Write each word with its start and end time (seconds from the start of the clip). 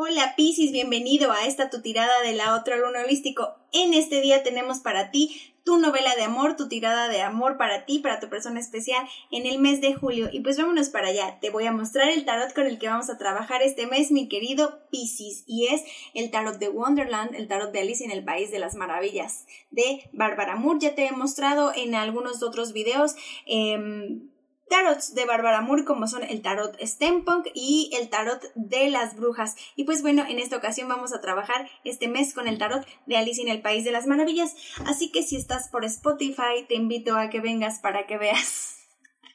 Hola 0.00 0.34
Piscis, 0.36 0.70
bienvenido 0.70 1.32
a 1.32 1.44
esta 1.44 1.70
tu 1.70 1.82
tirada 1.82 2.22
de 2.22 2.32
la 2.32 2.54
otra 2.54 2.76
luna 2.76 3.00
holístico. 3.00 3.56
En 3.72 3.94
este 3.94 4.20
día 4.20 4.44
tenemos 4.44 4.78
para 4.78 5.10
ti 5.10 5.52
tu 5.64 5.76
novela 5.76 6.14
de 6.14 6.22
amor, 6.22 6.54
tu 6.54 6.68
tirada 6.68 7.08
de 7.08 7.20
amor 7.20 7.56
para 7.56 7.84
ti, 7.84 7.98
para 7.98 8.20
tu 8.20 8.28
persona 8.28 8.60
especial 8.60 9.04
en 9.32 9.44
el 9.44 9.58
mes 9.58 9.80
de 9.80 9.94
julio. 9.94 10.28
Y 10.30 10.38
pues 10.38 10.56
vámonos 10.56 10.90
para 10.90 11.08
allá. 11.08 11.40
Te 11.40 11.50
voy 11.50 11.66
a 11.66 11.72
mostrar 11.72 12.10
el 12.10 12.24
tarot 12.24 12.54
con 12.54 12.68
el 12.68 12.78
que 12.78 12.86
vamos 12.86 13.10
a 13.10 13.18
trabajar 13.18 13.60
este 13.60 13.88
mes, 13.88 14.12
mi 14.12 14.28
querido 14.28 14.88
Piscis. 14.92 15.42
Y 15.48 15.66
es 15.66 15.82
el 16.14 16.30
tarot 16.30 16.60
de 16.60 16.68
Wonderland, 16.68 17.34
el 17.34 17.48
tarot 17.48 17.72
de 17.72 17.80
Alice 17.80 18.04
en 18.04 18.12
el 18.12 18.24
País 18.24 18.52
de 18.52 18.60
las 18.60 18.76
Maravillas 18.76 19.46
de 19.72 20.08
Bárbara 20.12 20.54
Moore. 20.54 20.78
Ya 20.80 20.94
te 20.94 21.06
he 21.06 21.10
mostrado 21.10 21.72
en 21.74 21.96
algunos 21.96 22.44
otros 22.44 22.72
videos. 22.72 23.16
Em, 23.46 24.28
tarots 24.68 25.14
de 25.14 25.24
Bárbara 25.24 25.60
Moore 25.60 25.84
como 25.84 26.06
son 26.06 26.22
el 26.22 26.42
tarot 26.42 26.78
Steampunk 26.80 27.48
y 27.54 27.90
el 27.94 28.08
tarot 28.08 28.42
de 28.54 28.90
las 28.90 29.16
brujas. 29.16 29.56
Y 29.76 29.84
pues 29.84 30.02
bueno, 30.02 30.24
en 30.28 30.38
esta 30.38 30.56
ocasión 30.56 30.88
vamos 30.88 31.12
a 31.12 31.20
trabajar 31.20 31.68
este 31.84 32.08
mes 32.08 32.34
con 32.34 32.48
el 32.48 32.58
tarot 32.58 32.86
de 33.06 33.16
Alice 33.16 33.40
en 33.40 33.48
el 33.48 33.62
País 33.62 33.84
de 33.84 33.92
las 33.92 34.06
Maravillas. 34.06 34.54
Así 34.86 35.10
que 35.10 35.22
si 35.22 35.36
estás 35.36 35.68
por 35.68 35.84
Spotify, 35.84 36.64
te 36.68 36.74
invito 36.74 37.16
a 37.16 37.30
que 37.30 37.40
vengas 37.40 37.80
para 37.80 38.06
que 38.06 38.18
veas 38.18 38.78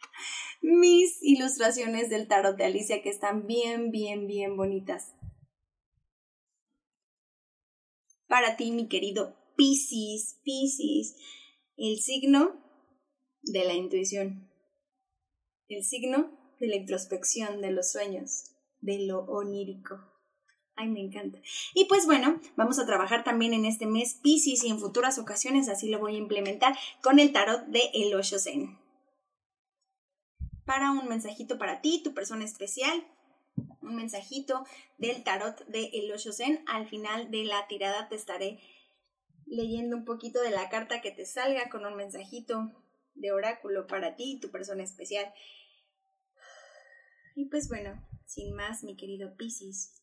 mis 0.62 1.22
ilustraciones 1.22 2.09
del 2.09 2.28
tarot 2.28 2.56
de 2.56 2.66
Alicia 2.66 3.02
que 3.02 3.09
están 3.09 3.45
bien, 3.48 3.92
bien, 3.92 4.28
bien 4.28 4.56
bonitas. 4.56 5.14
Para 8.28 8.56
ti, 8.56 8.72
mi 8.72 8.88
querido 8.88 9.36
Piscis, 9.56 10.40
Piscis, 10.44 11.16
el 11.78 12.00
signo 12.00 12.59
de 13.44 13.66
la 13.66 13.73
intuición 13.73 14.53
el 15.73 15.84
signo 15.84 16.32
de 16.59 16.68
la 16.68 16.76
introspección, 16.76 17.62
de 17.62 17.72
los 17.72 17.91
sueños, 17.91 18.52
de 18.81 19.05
lo 19.05 19.20
onírico. 19.26 20.00
Ay, 20.76 20.88
me 20.88 21.02
encanta. 21.02 21.39
Y 21.73 21.86
pues 21.86 22.06
bueno, 22.06 22.39
vamos 22.56 22.80
a 22.80 22.86
trabajar 22.86 23.23
también 23.23 23.53
en 23.53 23.66
este 23.66 23.86
mes 23.86 24.16
Pisces 24.23 24.64
y 24.64 24.70
en 24.70 24.80
futuras 24.80 25.20
ocasiones 25.20 25.70
así 25.70 25.89
lo 25.89 26.00
voy 26.00 26.16
a 26.16 26.20
implementar 26.20 26.75
con 27.02 27.20
el 27.20 27.31
tarot 27.31 27.66
de 27.67 27.92
El 27.94 28.14
Osho 28.16 28.39
Zen. 28.39 28.80
Para 30.66 30.92
un 30.92 31.08
mensajito 31.08 31.58
para 31.58 31.81
ti, 31.81 32.02
tu 32.03 32.14
persona 32.14 32.44
especial, 32.44 33.05
un 33.81 33.95
mensajito 33.95 34.66
del 34.98 35.23
tarot 35.23 35.64
de 35.67 35.92
El 35.94 36.11
Osho 36.11 36.31
Zen. 36.31 36.64
Al 36.66 36.88
final 36.88 37.30
de 37.30 37.44
la 37.44 37.67
tirada 37.67 38.09
te 38.09 38.16
estaré 38.16 38.59
leyendo 39.45 39.95
un 39.95 40.05
poquito 40.05 40.42
de 40.42 40.50
la 40.50 40.70
carta 40.70 41.02
que 41.02 41.11
te 41.11 41.26
salga 41.26 41.70
con 41.70 41.86
un 41.86 41.95
mensajito 41.95 42.72
de 43.14 43.31
oráculo 43.31 43.86
para 43.86 44.16
ti, 44.16 44.39
tu 44.42 44.50
persona 44.50 44.83
especial. 44.83 45.31
Y 47.36 47.45
pues 47.45 47.67
bueno, 47.67 48.00
sin 48.28 48.56
más, 48.56 48.84
mi 48.84 48.95
querido 48.95 49.36
Piscis, 49.36 49.95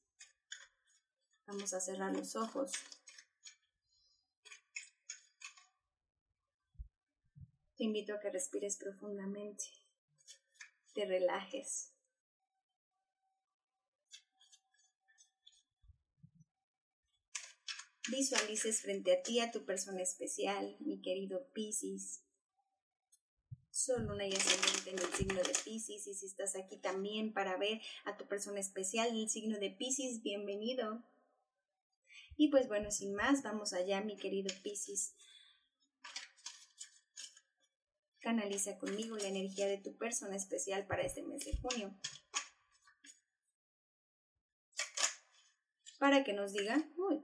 vamos 1.46 1.72
a 1.72 1.80
cerrar 1.80 2.14
los 2.14 2.34
ojos. 2.34 2.72
Te 7.76 7.84
invito 7.84 8.14
a 8.14 8.20
que 8.20 8.30
respires 8.30 8.76
profundamente, 8.76 9.64
te 10.92 11.06
relajes. 11.06 11.92
Visualices 18.10 18.82
frente 18.82 19.12
a 19.12 19.22
ti 19.22 19.38
a 19.38 19.52
tu 19.52 19.64
persona 19.64 20.02
especial, 20.02 20.76
mi 20.80 21.00
querido 21.00 21.48
Piscis. 21.52 22.24
Sol, 23.70 24.04
Luna 24.04 24.26
y 24.26 24.32
en 24.32 24.98
el 24.98 25.14
signo 25.14 25.40
de 25.42 25.49
Pisces. 25.70 26.08
Y 26.08 26.14
si 26.14 26.26
estás 26.26 26.56
aquí 26.56 26.78
también 26.78 27.32
para 27.32 27.56
ver 27.56 27.80
a 28.04 28.16
tu 28.16 28.26
persona 28.26 28.58
especial 28.58 29.08
el 29.16 29.30
signo 29.30 29.58
de 29.60 29.70
Pisces, 29.70 30.20
bienvenido. 30.20 31.04
Y 32.36 32.48
pues 32.48 32.66
bueno, 32.66 32.90
sin 32.90 33.14
más, 33.14 33.44
vamos 33.44 33.72
allá, 33.72 34.00
mi 34.00 34.16
querido 34.16 34.52
Pisces. 34.64 35.14
Canaliza 38.18 38.78
conmigo 38.78 39.16
la 39.16 39.28
energía 39.28 39.68
de 39.68 39.78
tu 39.78 39.96
persona 39.96 40.34
especial 40.34 40.88
para 40.88 41.02
este 41.02 41.22
mes 41.22 41.44
de 41.44 41.56
junio. 41.58 41.94
Para 46.00 46.24
que 46.24 46.32
nos 46.32 46.52
diga, 46.52 46.84
uy, 46.96 47.22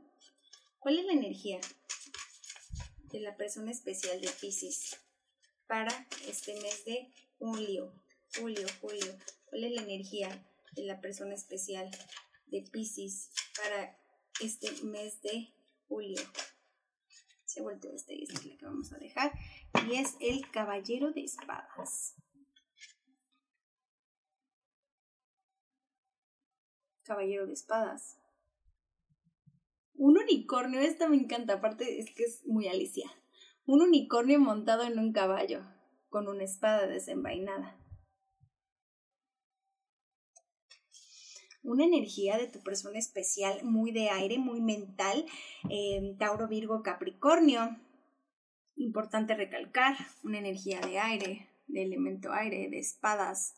¿cuál 0.79 1.01
es 1.01 1.07
la 1.07 1.15
energía 1.15 1.59
de 3.11 3.21
la 3.21 3.37
persona 3.37 3.73
especial 3.73 4.21
de 4.21 4.29
Pisces? 4.41 4.97
para 5.67 6.07
este 6.27 6.55
mes 6.61 6.85
de 6.85 7.13
julio. 7.39 7.93
Julio, 8.39 8.67
julio. 8.81 9.19
¿Cuál 9.47 9.65
es 9.65 9.73
la 9.73 9.83
energía 9.83 10.29
de 10.73 10.85
la 10.85 11.01
persona 11.01 11.35
especial 11.35 11.91
de 12.47 12.63
Pisces 12.71 13.31
para 13.57 13.99
este 14.41 14.71
mes 14.85 15.21
de 15.23 15.55
julio? 15.89 16.21
Se 17.45 17.63
vuelto 17.63 17.89
esta 17.91 18.13
y 18.13 18.25
es 18.25 18.35
la 18.35 18.41
que 18.41 18.59
vamos 18.65 18.93
a 18.93 18.99
dejar. 18.99 19.33
Y 19.89 19.97
es 19.97 20.17
el 20.21 20.51
caballero 20.51 21.13
de 21.13 21.25
espadas. 21.25 22.15
Caballero 27.05 27.47
de 27.47 27.53
espadas. 27.53 28.19
Un 29.95 30.19
unicornio, 30.19 30.81
esta 30.81 31.09
me 31.09 31.17
encanta, 31.17 31.55
aparte 31.55 32.01
es 32.01 32.15
que 32.15 32.25
es 32.25 32.45
muy 32.45 32.69
Alicia 32.69 33.11
un 33.67 33.83
unicornio 33.83 34.39
montado 34.39 34.85
en 34.85 34.99
un 34.99 35.13
caballo, 35.13 35.63
con 36.09 36.29
una 36.29 36.45
espada 36.45 36.87
desenvainada. 36.87 37.77
Una 41.67 41.85
energía 41.85 42.39
de 42.39 42.47
tu 42.47 42.63
persona 42.63 42.97
especial, 42.97 43.65
muy 43.65 43.91
de 43.91 44.09
aire, 44.09 44.39
muy 44.39 44.61
mental, 44.61 45.27
eh, 45.69 46.15
Tauro, 46.17 46.47
Virgo, 46.47 46.83
Capricornio. 46.85 47.77
Importante 48.77 49.35
recalcar, 49.35 49.97
una 50.23 50.39
energía 50.39 50.81
de 50.81 50.99
aire, 51.01 51.49
de 51.67 51.83
elemento 51.83 52.33
aire, 52.33 52.69
de 52.71 52.79
espadas, 52.79 53.57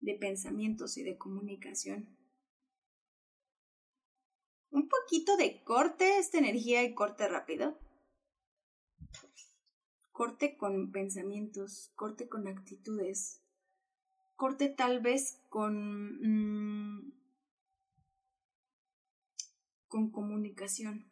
de 0.00 0.14
pensamientos 0.14 0.98
y 0.98 1.02
de 1.02 1.16
comunicación. 1.16 2.14
Un 4.70 4.88
poquito 4.88 5.38
de 5.38 5.62
corte, 5.64 6.18
esta 6.18 6.36
energía 6.36 6.82
y 6.82 6.94
corte 6.94 7.28
rápido 7.28 7.78
corte 10.12 10.56
con 10.56 10.92
pensamientos, 10.92 11.90
corte 11.96 12.28
con 12.28 12.46
actitudes, 12.46 13.41
corte 14.42 14.68
tal 14.68 14.98
vez 14.98 15.38
con, 15.50 16.18
mm, 16.20 17.12
con 19.86 20.10
comunicación 20.10 21.08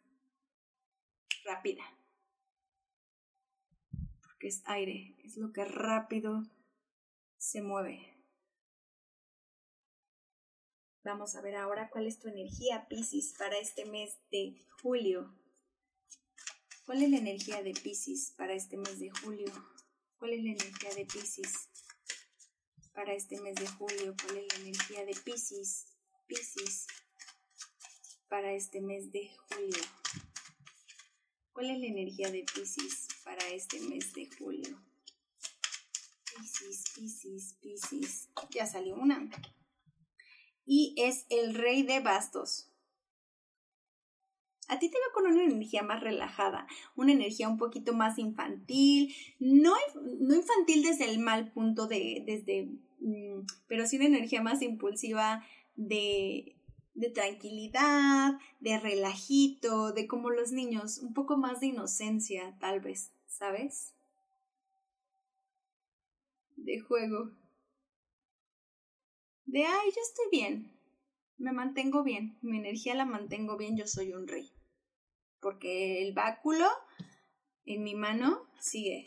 rápida, 1.45 1.81
porque 4.21 4.49
es 4.49 4.61
aire, 4.65 5.15
es 5.23 5.37
lo 5.37 5.53
que 5.53 5.63
rápido 5.63 6.43
se 7.37 7.61
mueve. 7.61 8.21
Vamos 11.05 11.37
a 11.37 11.41
ver 11.41 11.55
ahora 11.55 11.89
cuál 11.89 12.07
es 12.07 12.19
tu 12.19 12.27
energía, 12.27 12.85
Pisces, 12.89 13.33
para 13.39 13.57
este 13.57 13.85
mes 13.85 14.19
de 14.29 14.61
julio. 14.81 15.33
¿Cuál 16.85 17.03
es 17.03 17.09
la 17.09 17.19
energía 17.19 17.63
de 17.63 17.71
Pisces 17.71 18.33
para 18.35 18.51
este 18.51 18.75
mes 18.75 18.99
de 18.99 19.09
julio? 19.09 19.47
¿Cuál 20.17 20.33
es 20.33 20.43
la 20.43 20.51
energía 20.51 20.93
de 20.95 21.05
Pisces 21.05 21.70
para 23.01 23.15
este 23.15 23.41
mes 23.41 23.55
de 23.55 23.65
julio? 23.65 24.15
¿Cuál 24.23 24.37
es 24.37 24.47
la 24.53 24.61
energía 24.61 25.05
de 25.05 25.15
Pisces? 25.25 25.87
Pisces 26.27 26.85
para 28.29 28.53
este 28.53 28.79
mes 28.79 29.11
de 29.11 29.27
julio. 29.49 29.81
¿Cuál 31.51 31.71
es 31.71 31.79
la 31.79 31.87
energía 31.87 32.29
de 32.29 32.45
Pisces 32.53 33.07
para 33.23 33.47
este 33.47 33.79
mes 33.79 34.13
de 34.13 34.29
julio? 34.37 34.79
Pisces, 36.25 36.83
Pisces, 36.93 37.55
Pisces. 37.59 38.29
Ya 38.51 38.67
salió 38.67 38.93
una. 38.93 39.31
Y 40.67 40.93
es 40.95 41.25
el 41.29 41.55
rey 41.55 41.81
de 41.81 42.01
bastos. 42.01 42.71
A 44.67 44.77
ti 44.77 44.89
te 44.89 44.97
veo 44.99 45.11
con 45.15 45.25
una 45.25 45.43
energía 45.43 45.81
más 45.81 46.01
relajada, 46.01 46.67
una 46.95 47.11
energía 47.11 47.49
un 47.49 47.57
poquito 47.57 47.93
más 47.93 48.19
infantil, 48.19 49.13
no, 49.39 49.73
no 50.19 50.35
infantil 50.35 50.83
desde 50.83 51.09
el 51.09 51.19
mal 51.19 51.51
punto 51.51 51.87
de, 51.87 52.23
desde, 52.25 52.69
pero 53.67 53.85
sí 53.85 53.97
una 53.97 54.05
energía 54.05 54.41
más 54.41 54.61
impulsiva 54.61 55.45
de, 55.75 56.55
de 56.93 57.09
tranquilidad, 57.09 58.39
de 58.59 58.79
relajito, 58.79 59.91
de 59.91 60.07
como 60.07 60.29
los 60.29 60.51
niños, 60.51 60.99
un 60.99 61.13
poco 61.13 61.37
más 61.37 61.59
de 61.59 61.67
inocencia, 61.67 62.55
tal 62.59 62.79
vez, 62.79 63.11
¿sabes? 63.27 63.93
De 66.55 66.79
juego. 66.79 67.31
De, 69.45 69.65
ay, 69.65 69.89
yo 69.95 70.01
estoy 70.01 70.25
bien, 70.31 70.71
me 71.37 71.51
mantengo 71.51 72.03
bien, 72.03 72.37
mi 72.41 72.57
energía 72.57 72.95
la 72.95 73.05
mantengo 73.05 73.57
bien, 73.57 73.75
yo 73.75 73.87
soy 73.87 74.13
un 74.13 74.27
rey 74.27 74.51
porque 75.41 76.07
el 76.07 76.13
báculo 76.13 76.67
en 77.65 77.83
mi 77.83 77.95
mano 77.95 78.47
sigue. 78.59 79.05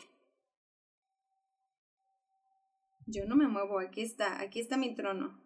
Yo 3.05 3.25
no 3.25 3.35
me 3.35 3.47
muevo, 3.47 3.79
aquí 3.79 4.01
está, 4.01 4.41
aquí 4.41 4.59
está 4.59 4.77
mi 4.77 4.95
trono. 4.95 5.41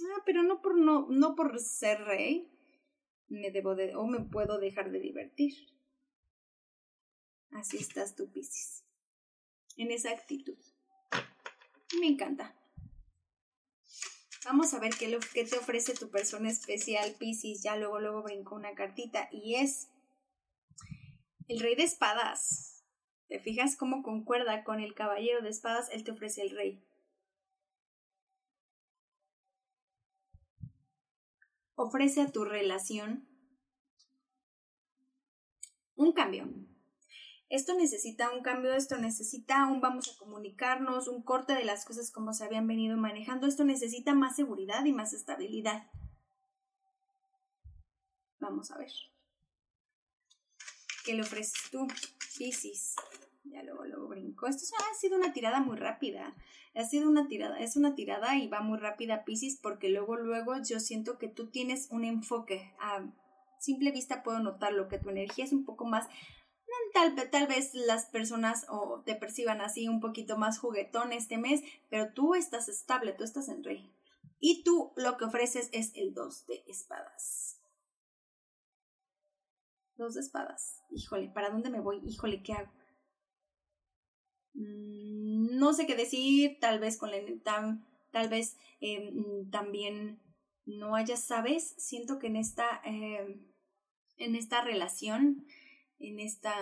Ah, 0.00 0.22
pero 0.26 0.42
no 0.42 0.60
por 0.60 0.76
no, 0.76 1.06
no 1.08 1.34
por 1.34 1.58
ser 1.58 2.02
rey, 2.04 2.50
me 3.28 3.50
debo 3.50 3.74
de, 3.74 3.96
o 3.96 4.06
me 4.06 4.20
puedo 4.20 4.58
dejar 4.58 4.90
de 4.90 5.00
divertir. 5.00 5.54
Así 7.52 7.78
estás 7.78 8.14
tú, 8.14 8.30
Piscis. 8.30 8.84
En 9.76 9.90
esa 9.90 10.10
actitud. 10.10 10.58
Me 12.00 12.06
encanta. 12.06 12.54
Vamos 14.44 14.74
a 14.74 14.78
ver 14.78 14.94
qué, 14.94 15.08
lo, 15.08 15.18
qué 15.32 15.44
te 15.44 15.58
ofrece 15.58 15.94
tu 15.94 16.10
persona 16.10 16.50
especial, 16.50 17.14
Piscis. 17.18 17.62
Ya 17.62 17.76
luego, 17.76 17.98
luego 17.98 18.22
brinco 18.22 18.54
una 18.54 18.74
cartita 18.74 19.28
y 19.32 19.54
es 19.56 19.88
el 21.48 21.60
rey 21.60 21.76
de 21.76 21.84
espadas. 21.84 22.75
¿Te 23.28 23.40
fijas 23.40 23.76
cómo 23.76 24.02
concuerda 24.02 24.62
con 24.62 24.80
el 24.80 24.94
caballero 24.94 25.42
de 25.42 25.50
espadas? 25.50 25.88
Él 25.90 26.04
te 26.04 26.12
ofrece 26.12 26.42
el 26.42 26.50
rey. 26.50 26.82
Ofrece 31.74 32.22
a 32.22 32.30
tu 32.30 32.44
relación 32.44 33.28
un 35.96 36.12
cambio. 36.12 36.48
Esto 37.48 37.74
necesita 37.74 38.32
un 38.32 38.42
cambio, 38.42 38.74
esto 38.74 38.96
necesita 38.96 39.66
un 39.66 39.80
vamos 39.80 40.08
a 40.08 40.18
comunicarnos, 40.18 41.06
un 41.06 41.22
corte 41.22 41.54
de 41.54 41.64
las 41.64 41.84
cosas 41.84 42.10
como 42.10 42.32
se 42.32 42.44
habían 42.44 42.66
venido 42.66 42.96
manejando, 42.96 43.46
esto 43.46 43.64
necesita 43.64 44.14
más 44.14 44.34
seguridad 44.34 44.84
y 44.84 44.92
más 44.92 45.12
estabilidad. 45.12 45.88
Vamos 48.40 48.70
a 48.72 48.78
ver. 48.78 48.90
¿Qué 51.04 51.14
le 51.14 51.22
ofreces 51.22 51.70
tú, 51.70 51.86
Piscis? 52.36 52.96
Ya 53.50 53.62
luego, 53.62 53.84
luego 53.84 54.08
brinco. 54.08 54.46
Esto 54.46 54.64
ha 54.76 54.94
sido 54.94 55.16
una 55.16 55.32
tirada 55.32 55.60
muy 55.60 55.76
rápida. 55.76 56.34
Ha 56.74 56.84
sido 56.84 57.08
una 57.08 57.26
tirada, 57.26 57.58
es 57.60 57.76
una 57.76 57.94
tirada 57.94 58.36
y 58.36 58.48
va 58.48 58.60
muy 58.60 58.78
rápida, 58.78 59.24
Piscis, 59.24 59.58
porque 59.60 59.88
luego, 59.88 60.16
luego 60.16 60.54
yo 60.62 60.80
siento 60.80 61.18
que 61.18 61.28
tú 61.28 61.48
tienes 61.48 61.88
un 61.90 62.04
enfoque. 62.04 62.74
A 62.80 63.06
simple 63.58 63.92
vista 63.92 64.22
puedo 64.22 64.40
notarlo, 64.40 64.88
que 64.88 64.98
tu 64.98 65.10
energía 65.10 65.44
es 65.44 65.52
un 65.52 65.64
poco 65.64 65.86
más 65.86 66.06
Tal, 66.92 67.30
tal, 67.30 67.46
vez 67.46 67.74
las 67.74 68.06
personas 68.06 68.66
te 69.04 69.14
perciban 69.14 69.60
así 69.60 69.86
un 69.88 70.00
poquito 70.00 70.38
más 70.38 70.58
juguetón 70.58 71.12
este 71.12 71.36
mes, 71.36 71.62
pero 71.90 72.12
tú 72.12 72.34
estás 72.34 72.68
estable, 72.68 73.12
tú 73.12 73.22
estás 73.22 73.48
en 73.48 73.62
rey. 73.62 73.92
Y 74.40 74.64
tú 74.64 74.92
lo 74.96 75.16
que 75.16 75.26
ofreces 75.26 75.68
es 75.72 75.92
el 75.94 76.14
dos 76.14 76.46
de 76.46 76.64
espadas. 76.66 77.60
Dos 79.96 80.14
de 80.14 80.20
espadas. 80.20 80.82
Híjole, 80.90 81.28
¿para 81.28 81.50
dónde 81.50 81.70
me 81.70 81.80
voy? 81.80 82.00
Híjole, 82.06 82.42
¿qué 82.42 82.54
hago? 82.54 82.72
Mm, 84.56 85.58
no 85.58 85.72
sé 85.74 85.86
qué 85.86 85.94
decir, 85.94 86.58
tal 86.60 86.78
vez 86.80 86.96
con 86.96 87.10
la 87.10 87.18
tal 88.10 88.28
vez 88.28 88.56
em, 88.80 89.50
también 89.50 90.18
no 90.64 90.96
haya, 90.96 91.16
¿sabes? 91.16 91.74
Siento 91.78 92.18
que 92.18 92.28
en 92.28 92.36
esta, 92.36 92.80
em, 92.84 93.46
en 94.16 94.34
esta 94.34 94.62
relación, 94.62 95.46
en 95.98 96.18
esta, 96.20 96.54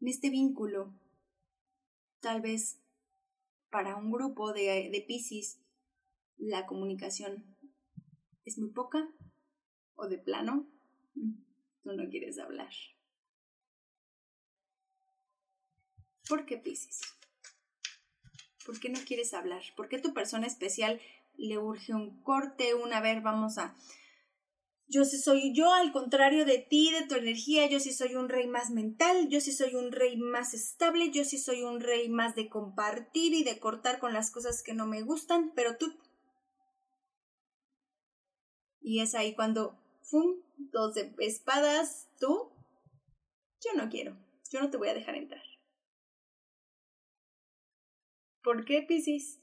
en 0.00 0.08
este 0.08 0.30
vínculo, 0.30 0.94
tal 2.20 2.40
vez 2.40 2.78
para 3.70 3.96
un 3.96 4.10
grupo 4.12 4.52
de, 4.52 4.90
de 4.90 5.04
Pisces 5.06 5.60
la 6.38 6.66
comunicación 6.66 7.44
es 8.44 8.58
muy 8.58 8.70
poca 8.70 9.08
o 9.96 10.06
de 10.06 10.18
plano 10.18 10.66
mm, 11.14 11.32
tú 11.82 11.92
no 11.92 12.08
quieres 12.08 12.38
hablar. 12.38 12.72
¿Por 16.28 16.44
qué 16.44 16.56
Pisces? 16.56 17.00
¿Por 18.64 18.80
qué 18.80 18.88
no 18.88 18.98
quieres 19.06 19.32
hablar? 19.32 19.62
¿Por 19.76 19.88
qué 19.88 19.98
tu 19.98 20.12
persona 20.12 20.46
especial 20.46 21.00
le 21.36 21.58
urge 21.58 21.94
un 21.94 22.22
corte, 22.22 22.74
una 22.74 23.00
vez 23.00 23.22
vamos 23.22 23.58
a... 23.58 23.76
Yo 24.88 25.04
sí 25.04 25.18
soy 25.18 25.52
yo, 25.52 25.72
al 25.72 25.92
contrario 25.92 26.44
de 26.44 26.58
ti, 26.58 26.92
de 26.92 27.06
tu 27.06 27.16
energía, 27.16 27.66
yo 27.66 27.80
sí 27.80 27.92
soy 27.92 28.14
un 28.14 28.28
rey 28.28 28.46
más 28.46 28.70
mental, 28.70 29.28
yo 29.28 29.40
sí 29.40 29.52
soy 29.52 29.74
un 29.74 29.90
rey 29.90 30.16
más 30.16 30.54
estable, 30.54 31.10
yo 31.10 31.24
sí 31.24 31.38
soy 31.38 31.62
un 31.62 31.80
rey 31.80 32.08
más 32.08 32.36
de 32.36 32.48
compartir 32.48 33.34
y 33.34 33.42
de 33.42 33.58
cortar 33.58 33.98
con 33.98 34.12
las 34.12 34.30
cosas 34.30 34.62
que 34.62 34.74
no 34.74 34.86
me 34.86 35.02
gustan, 35.02 35.52
pero 35.54 35.76
tú... 35.76 35.92
Y 38.80 39.00
es 39.00 39.16
ahí 39.16 39.34
cuando, 39.34 39.76
¡fum!, 40.02 40.36
dos 40.56 40.96
espadas, 41.18 42.08
tú, 42.20 42.52
yo 43.60 43.74
no 43.74 43.88
quiero, 43.88 44.16
yo 44.52 44.60
no 44.60 44.70
te 44.70 44.76
voy 44.76 44.88
a 44.88 44.94
dejar 44.94 45.16
entrar. 45.16 45.45
¿Por 48.46 48.64
qué, 48.64 48.80
Piscis? 48.80 49.40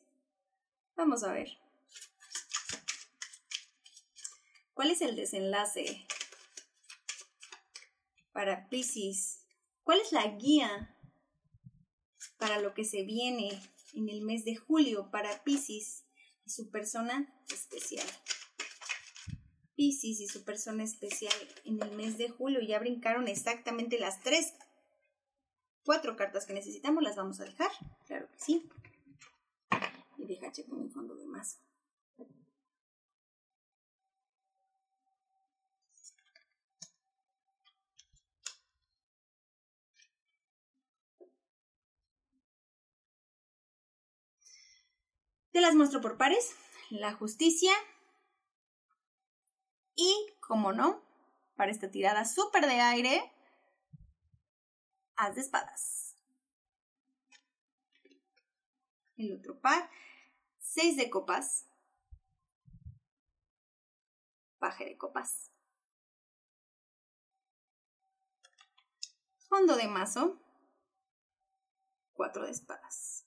Vamos 0.96 1.26
a 1.26 1.34
ver. 1.34 1.50
¿Cuál 4.74 4.92
es 4.92 5.02
el 5.02 5.18
desenlace 5.18 6.08
para 8.32 8.70
Piscis? 8.70 9.42
¿Cuál 9.84 10.00
es 10.00 10.14
la 10.14 10.26
guía 10.38 10.98
para 12.38 12.62
lo 12.62 12.74
que 12.74 12.86
se 12.86 13.04
viene 13.04 13.62
en 13.94 14.08
el 14.08 14.22
mes 14.22 14.46
de 14.46 14.56
julio 14.56 15.12
para 15.12 15.44
Piscis 15.44 16.06
y 16.46 16.52
su 16.52 16.72
persona 16.72 17.28
especial? 17.52 18.08
Piscis 19.76 20.22
y 20.22 20.30
su 20.30 20.46
persona 20.46 20.82
especial 20.82 21.36
en 21.66 21.84
el 21.84 21.92
mes 21.92 22.18
de 22.18 22.30
julio. 22.30 22.62
Ya 22.62 22.80
brincaron 22.80 23.28
exactamente 23.28 24.00
las 24.00 24.22
tres, 24.22 24.54
cuatro 25.84 26.16
cartas 26.16 26.46
que 26.46 26.54
necesitamos. 26.54 27.04
Las 27.04 27.18
vamos 27.18 27.42
a 27.42 27.44
dejar. 27.44 27.72
Claro 28.08 28.30
que 28.32 28.40
sí 28.40 28.70
y 30.18 30.26
deja 30.26 30.52
checo 30.52 30.76
mi 30.76 30.90
fondo 30.90 31.16
de 31.16 31.26
masa. 31.26 31.60
Te 45.52 45.62
las 45.62 45.76
muestro 45.76 46.02
por 46.02 46.18
pares. 46.18 46.56
La 46.90 47.14
justicia. 47.14 47.72
Y, 49.96 50.12
como 50.40 50.74
no, 50.74 51.00
para 51.56 51.72
esta 51.72 51.92
tirada 51.92 52.26
súper 52.26 52.66
de 52.66 52.82
aire, 52.82 53.32
haz 55.16 55.36
de 55.36 55.42
espadas. 55.42 56.03
El 59.24 59.32
otro 59.32 59.60
par 59.62 59.90
6 60.60 60.98
de 60.98 61.10
copas, 61.10 61.66
paje 64.60 64.86
de 64.86 64.98
copas, 64.98 65.52
fondo 69.48 69.78
de 69.78 69.88
mazo, 69.88 70.42
4 72.14 72.46
de 72.46 72.52
espadas. 72.52 73.26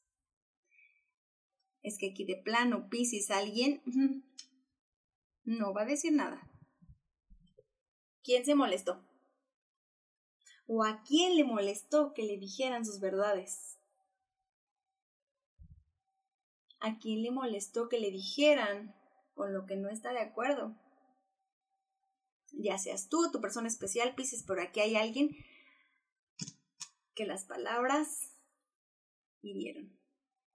Es 1.82 1.98
que 1.98 2.10
aquí 2.10 2.24
de 2.24 2.36
plano 2.36 2.88
Pisces 2.90 3.30
alguien 3.30 3.82
no 5.44 5.72
va 5.72 5.82
a 5.82 5.86
decir 5.86 6.12
nada. 6.12 6.50
¿Quién 8.22 8.44
se 8.44 8.54
molestó? 8.54 9.02
¿O 10.66 10.84
a 10.84 11.02
quién 11.04 11.36
le 11.36 11.44
molestó 11.44 12.12
que 12.12 12.24
le 12.24 12.36
dijeran 12.38 12.84
sus 12.84 12.98
verdades? 12.98 13.78
A 16.80 16.98
quién 16.98 17.22
le 17.22 17.30
molestó 17.30 17.88
que 17.88 17.98
le 17.98 18.10
dijeran 18.10 18.94
con 19.34 19.52
lo 19.52 19.66
que 19.66 19.76
no 19.76 19.88
está 19.88 20.12
de 20.12 20.20
acuerdo. 20.20 20.74
Ya 22.52 22.78
seas 22.78 23.08
tú, 23.08 23.30
tu 23.30 23.40
persona 23.40 23.68
especial, 23.68 24.14
Pisces, 24.14 24.42
por 24.42 24.60
aquí 24.60 24.80
hay 24.80 24.96
alguien 24.96 25.36
que 27.14 27.26
las 27.26 27.44
palabras 27.44 28.32
hirieron 29.42 29.98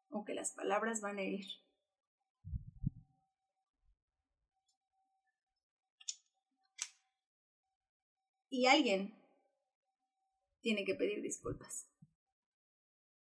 o 0.10 0.26
que 0.26 0.34
las 0.34 0.52
palabras 0.52 1.02
van 1.02 1.18
a 1.18 1.22
herir. 1.22 1.48
Y 8.50 8.66
alguien 8.66 9.16
tiene 10.60 10.84
que 10.84 10.96
pedir 10.96 11.22
disculpas. 11.22 11.88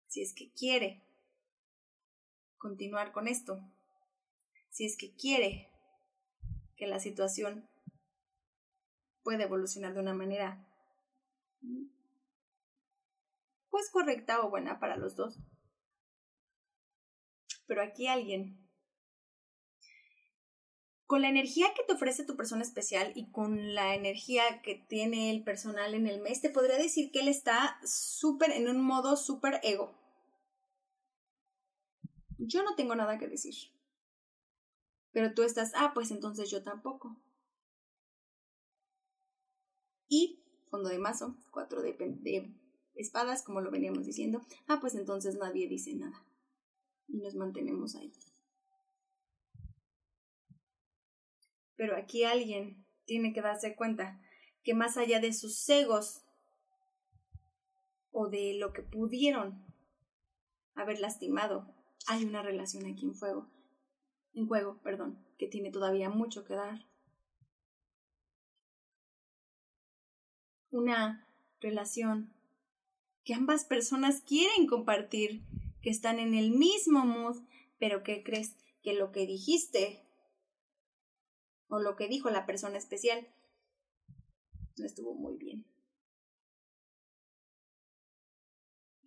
Si 0.06 0.22
es 0.22 0.32
que 0.32 0.52
quiere 0.52 1.05
continuar 2.58 3.12
con 3.12 3.28
esto. 3.28 3.60
Si 4.70 4.84
es 4.84 4.96
que 4.96 5.14
quiere 5.14 5.70
que 6.76 6.86
la 6.86 7.00
situación 7.00 7.68
pueda 9.22 9.44
evolucionar 9.44 9.94
de 9.94 10.00
una 10.00 10.14
manera 10.14 10.64
pues 13.70 13.90
correcta 13.90 14.40
o 14.40 14.50
buena 14.50 14.78
para 14.78 14.96
los 14.96 15.16
dos. 15.16 15.38
Pero 17.66 17.82
aquí 17.82 18.06
alguien 18.06 18.66
con 21.06 21.22
la 21.22 21.28
energía 21.28 21.72
que 21.74 21.84
te 21.84 21.92
ofrece 21.92 22.24
tu 22.24 22.36
persona 22.36 22.62
especial 22.62 23.12
y 23.14 23.30
con 23.30 23.74
la 23.74 23.94
energía 23.94 24.60
que 24.62 24.74
tiene 24.74 25.30
el 25.30 25.44
personal 25.44 25.94
en 25.94 26.06
el 26.06 26.20
mes, 26.20 26.40
te 26.40 26.50
podría 26.50 26.76
decir 26.76 27.12
que 27.12 27.20
él 27.20 27.28
está 27.28 27.78
súper 27.84 28.50
en 28.50 28.68
un 28.68 28.80
modo 28.80 29.16
súper 29.16 29.60
ego 29.62 29.94
yo 32.38 32.62
no 32.62 32.74
tengo 32.74 32.94
nada 32.94 33.18
que 33.18 33.28
decir. 33.28 33.54
Pero 35.12 35.32
tú 35.34 35.42
estás, 35.42 35.72
ah, 35.76 35.92
pues 35.94 36.10
entonces 36.10 36.50
yo 36.50 36.62
tampoco. 36.62 37.16
Y 40.08 40.42
fondo 40.70 40.88
de 40.88 40.98
mazo, 40.98 41.36
cuatro 41.50 41.82
de, 41.82 42.54
espadas, 42.94 43.42
como 43.42 43.60
lo 43.60 43.70
veníamos 43.70 44.04
diciendo. 44.06 44.40
Ah, 44.68 44.78
pues 44.80 44.94
entonces 44.94 45.36
nadie 45.36 45.68
dice 45.68 45.94
nada. 45.94 46.24
Y 47.08 47.18
nos 47.18 47.34
mantenemos 47.34 47.94
ahí. 47.96 48.12
Pero 51.76 51.96
aquí 51.96 52.24
alguien 52.24 52.84
tiene 53.04 53.32
que 53.32 53.42
darse 53.42 53.76
cuenta 53.76 54.20
que 54.62 54.74
más 54.74 54.96
allá 54.96 55.20
de 55.20 55.32
sus 55.32 55.68
egos 55.68 56.22
o 58.10 58.28
de 58.28 58.54
lo 58.54 58.72
que 58.72 58.82
pudieron 58.82 59.64
haber 60.74 61.00
lastimado, 61.00 61.74
hay 62.06 62.24
una 62.24 62.42
relación 62.42 62.86
aquí 62.86 63.04
en 63.06 63.14
fuego, 63.14 63.50
en 64.34 64.46
juego, 64.46 64.80
perdón, 64.82 65.24
que 65.38 65.48
tiene 65.48 65.70
todavía 65.70 66.10
mucho 66.10 66.44
que 66.44 66.54
dar. 66.54 66.86
Una 70.70 71.26
relación 71.60 72.34
que 73.24 73.34
ambas 73.34 73.64
personas 73.64 74.20
quieren 74.20 74.66
compartir, 74.66 75.42
que 75.82 75.90
están 75.90 76.18
en 76.18 76.34
el 76.34 76.50
mismo 76.50 77.04
mood, 77.04 77.42
pero 77.78 78.02
que 78.02 78.22
crees 78.22 78.56
que 78.82 78.94
lo 78.94 79.10
que 79.10 79.26
dijiste 79.26 80.06
o 81.68 81.80
lo 81.80 81.96
que 81.96 82.08
dijo 82.08 82.30
la 82.30 82.46
persona 82.46 82.78
especial 82.78 83.26
no 84.76 84.86
estuvo 84.86 85.14
muy 85.14 85.36
bien. 85.36 85.66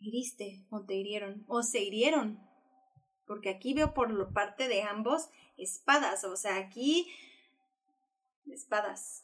Hiriste 0.02 0.66
o 0.70 0.86
te 0.86 0.96
hirieron 0.96 1.44
o 1.48 1.64
se 1.64 1.84
hirieron. 1.84 2.49
Porque 3.30 3.52
aquí 3.52 3.76
veo 3.76 3.94
por 3.94 4.10
lo 4.10 4.34
parte 4.34 4.68
de 4.68 4.82
ambos 4.82 5.30
espadas, 5.56 6.24
o 6.24 6.36
sea, 6.36 6.58
aquí 6.58 7.14
espadas. 8.48 9.24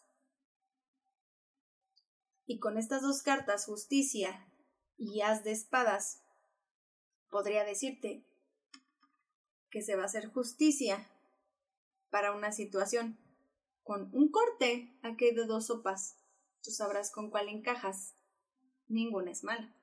Y 2.45 2.59
con 2.59 2.77
estas 2.77 3.01
dos 3.01 3.23
cartas, 3.23 3.65
justicia 3.65 4.45
y 4.95 5.21
haz 5.21 5.43
de 5.43 5.53
espadas, 5.53 6.21
podría 7.31 7.63
decirte 7.63 8.23
que 9.71 9.81
se 9.81 9.95
va 9.95 10.03
a 10.03 10.05
hacer 10.05 10.27
justicia 10.27 11.09
para 12.11 12.31
una 12.31 12.51
situación 12.51 13.17
con 13.81 14.11
un 14.13 14.29
corte 14.29 14.95
aquí 15.01 15.31
de 15.31 15.47
dos 15.47 15.65
sopas. 15.65 16.15
Tú 16.61 16.69
sabrás 16.69 17.09
con 17.09 17.31
cuál 17.31 17.49
encajas. 17.49 18.13
Ninguna 18.87 19.31
es 19.31 19.43
mala. 19.43 19.73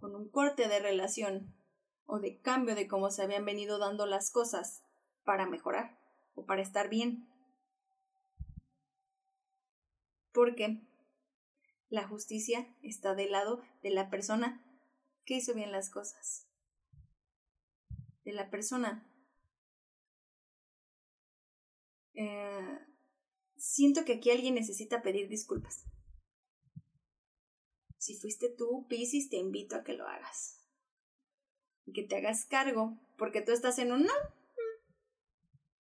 Con 0.00 0.16
un 0.16 0.28
corte 0.28 0.66
de 0.66 0.80
relación 0.80 1.54
o 2.06 2.18
de 2.18 2.40
cambio 2.40 2.74
de 2.74 2.88
cómo 2.88 3.10
se 3.10 3.22
habían 3.22 3.44
venido 3.44 3.78
dando 3.78 4.06
las 4.06 4.30
cosas 4.30 4.82
para 5.24 5.46
mejorar 5.46 5.98
o 6.34 6.44
para 6.44 6.62
estar 6.62 6.88
bien. 6.88 7.28
Porque 10.32 10.82
la 11.88 12.06
justicia 12.06 12.74
está 12.82 13.14
del 13.14 13.32
lado 13.32 13.62
de 13.82 13.90
la 13.90 14.10
persona 14.10 14.64
que 15.24 15.34
hizo 15.34 15.54
bien 15.54 15.72
las 15.72 15.90
cosas. 15.90 16.46
De 18.24 18.32
la 18.32 18.50
persona 18.50 19.08
eh, 22.14 22.78
siento 23.56 24.04
que 24.04 24.14
aquí 24.14 24.30
alguien 24.30 24.54
necesita 24.54 25.02
pedir 25.02 25.28
disculpas. 25.28 25.84
Si 27.98 28.16
fuiste 28.16 28.50
tú, 28.50 28.86
Piscis, 28.88 29.30
te 29.30 29.36
invito 29.36 29.76
a 29.76 29.82
que 29.82 29.94
lo 29.94 30.06
hagas. 30.06 30.63
Y 31.86 31.92
que 31.92 32.02
te 32.02 32.16
hagas 32.16 32.46
cargo, 32.46 32.98
porque 33.16 33.42
tú 33.42 33.52
estás 33.52 33.78
en 33.78 33.92
un 33.92 34.04
no. 34.04 34.12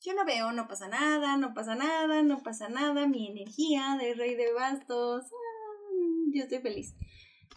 Yo 0.00 0.12
no 0.14 0.24
veo, 0.24 0.52
no 0.52 0.68
pasa 0.68 0.88
nada, 0.88 1.36
no 1.36 1.54
pasa 1.54 1.74
nada, 1.74 2.22
no 2.22 2.42
pasa 2.42 2.68
nada, 2.68 3.06
mi 3.06 3.28
energía 3.28 3.96
de 3.98 4.14
rey 4.14 4.34
de 4.34 4.52
bastos, 4.52 5.24
ah, 5.24 5.90
yo 6.32 6.42
estoy 6.42 6.58
feliz. 6.58 6.94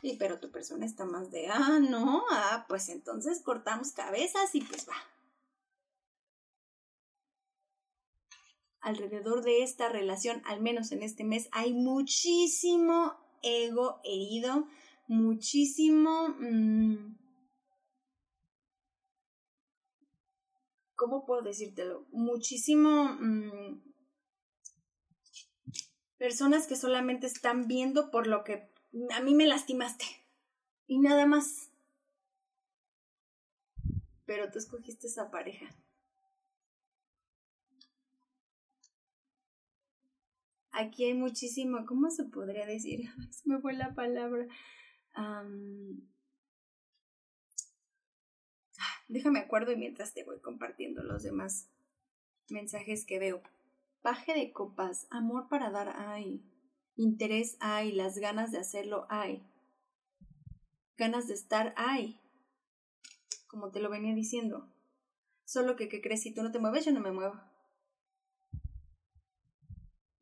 Y 0.01 0.15
pero 0.17 0.39
tu 0.39 0.51
persona 0.51 0.85
está 0.85 1.03
más 1.03 1.29
de, 1.31 1.47
ah, 1.47 1.79
no, 1.79 2.23
ah, 2.31 2.65
pues 2.69 2.87
entonces 2.89 3.41
cortamos 3.43 3.91
cabezas 3.91 4.55
y 4.55 4.61
pues 4.61 4.87
va. 4.87 4.95
alrededor 8.87 9.43
de 9.43 9.63
esta 9.63 9.89
relación, 9.89 10.41
al 10.45 10.61
menos 10.61 10.91
en 10.91 11.03
este 11.03 11.25
mes, 11.25 11.49
hay 11.51 11.73
muchísimo 11.73 13.15
ego 13.43 13.99
herido, 14.03 14.67
muchísimo... 15.07 16.29
Mm, 16.39 16.96
¿Cómo 21.07 21.25
puedo 21.25 21.41
decírtelo? 21.41 22.05
Muchísimo... 22.11 23.15
Mm, 23.21 23.81
personas 26.17 26.67
que 26.67 26.75
solamente 26.75 27.27
están 27.27 27.67
viendo 27.67 28.11
por 28.11 28.27
lo 28.27 28.43
que 28.43 28.69
a 29.15 29.21
mí 29.21 29.33
me 29.33 29.47
lastimaste. 29.47 30.03
Y 30.85 30.99
nada 30.99 31.25
más. 31.25 31.71
Pero 34.25 34.51
tú 34.51 34.59
escogiste 34.59 35.07
esa 35.07 35.31
pareja. 35.31 35.67
aquí 40.77 41.05
hay 41.05 41.13
muchísimo, 41.13 41.85
¿cómo 41.85 42.11
se 42.11 42.23
podría 42.25 42.65
decir? 42.65 43.09
Se 43.31 43.49
me 43.49 43.59
fue 43.59 43.73
la 43.73 43.93
palabra. 43.95 44.45
Déjame 49.07 49.39
acuerdo 49.39 49.71
y 49.71 49.77
mientras 49.77 50.13
te 50.13 50.23
voy 50.23 50.39
compartiendo 50.39 51.03
los 51.03 51.23
demás 51.23 51.69
mensajes 52.49 53.05
que 53.05 53.19
veo. 53.19 53.41
Paje 54.01 54.33
de 54.33 54.51
copas, 54.53 55.07
amor 55.09 55.49
para 55.49 55.69
dar 55.69 55.89
hay, 55.97 56.43
interés 56.95 57.57
hay, 57.59 57.91
las 57.91 58.17
ganas 58.17 58.51
de 58.51 58.59
hacerlo 58.59 59.05
hay, 59.09 59.43
ganas 60.97 61.27
de 61.27 61.33
estar 61.33 61.73
hay, 61.77 62.19
como 63.47 63.71
te 63.71 63.79
lo 63.79 63.89
venía 63.89 64.15
diciendo. 64.15 64.71
Solo 65.45 65.75
que, 65.75 65.87
¿qué 65.89 66.01
crees? 66.01 66.23
Si 66.23 66.33
tú 66.33 66.43
no 66.43 66.51
te 66.51 66.59
mueves, 66.59 66.85
yo 66.85 66.91
no 66.91 66.99
me 66.99 67.11
muevo 67.11 67.46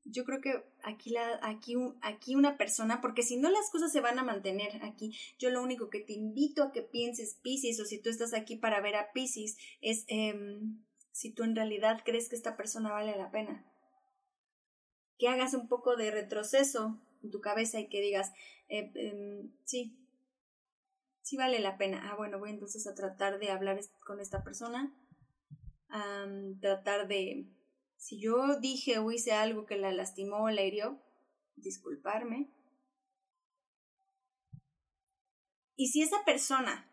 yo 0.06 0.24
creo 0.24 0.40
que 0.40 0.64
aquí, 0.84 1.10
la, 1.10 1.40
aquí, 1.42 1.76
aquí 2.02 2.36
una 2.36 2.58
persona, 2.58 3.02
porque 3.02 3.24
si 3.24 3.38
no 3.38 3.50
las 3.50 3.70
cosas 3.72 3.92
se 3.92 4.02
van 4.02 4.20
a 4.20 4.24
mantener 4.24 4.84
aquí, 4.84 5.18
yo 5.40 5.50
lo 5.50 5.62
único 5.62 5.90
que 5.90 6.00
te 6.00 6.14
invito 6.14 6.64
a 6.64 6.72
que 6.72 6.84
pienses 6.84 7.40
Pisces 7.42 7.80
o 7.80 7.86
si 7.86 8.00
tú 8.00 8.10
estás 8.10 8.34
aquí 8.34 8.56
para 8.56 8.82
ver 8.82 8.96
a 8.96 9.12
Pisces 9.12 9.58
es 9.82 10.06
em, 10.08 10.86
si 11.12 11.34
tú 11.34 11.44
en 11.44 11.56
realidad 11.56 12.02
crees 12.06 12.30
que 12.30 12.36
esta 12.36 12.56
persona 12.56 12.92
vale 12.92 13.18
la 13.18 13.32
pena. 13.32 13.66
Que 15.18 15.28
hagas 15.28 15.54
un 15.54 15.68
poco 15.68 15.96
de 15.96 16.12
retroceso 16.12 17.02
en 17.24 17.32
tu 17.32 17.42
cabeza 17.42 17.80
y 17.80 17.90
que 17.90 18.02
digas, 18.02 18.32
eh, 18.68 18.92
em, 18.96 19.52
sí, 19.64 19.98
sí 21.22 21.36
vale 21.36 21.60
la 21.60 21.78
pena. 21.78 22.12
Ah, 22.12 22.16
bueno, 22.16 22.38
voy 22.38 22.52
entonces 22.52 22.86
a 22.86 22.94
tratar 22.94 23.40
de 23.40 23.50
hablar 23.50 23.80
con 24.06 24.20
esta 24.20 24.44
persona, 24.44 24.94
a 25.90 26.28
tratar 26.62 27.08
de 27.08 27.48
si 28.06 28.20
yo 28.20 28.60
dije 28.60 29.00
o 29.00 29.12
hice 29.12 29.32
algo 29.32 29.66
que 29.66 29.78
la 29.78 29.92
lastimó 29.92 30.44
o 30.44 30.50
la 30.52 30.62
hirió, 30.62 31.02
disculparme. 31.56 32.52
Y 35.76 35.88
si 35.88 36.04
esa 36.04 36.24
persona, 36.24 36.88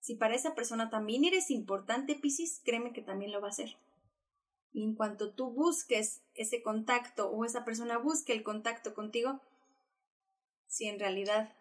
si 0.00 0.16
para 0.16 0.34
esa 0.34 0.56
persona 0.56 0.90
también 0.90 1.24
eres 1.24 1.52
importante, 1.52 2.16
Piscis, 2.16 2.60
créeme 2.64 2.92
que 2.92 3.00
también 3.00 3.30
lo 3.30 3.40
va 3.40 3.46
a 3.46 3.50
hacer. 3.50 3.78
Y 4.72 4.82
en 4.82 4.96
cuanto 4.96 5.34
tú 5.34 5.52
busques 5.52 6.24
ese 6.34 6.62
contacto 6.62 7.30
o 7.30 7.44
esa 7.44 7.64
persona 7.64 7.96
busque 7.96 8.32
el 8.32 8.42
contacto 8.42 8.94
contigo, 8.94 9.40
si 10.66 10.88
en 10.88 10.98
realidad 10.98 11.56